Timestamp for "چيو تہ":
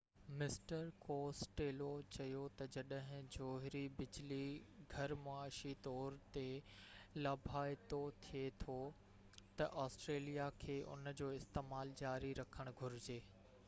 2.15-2.67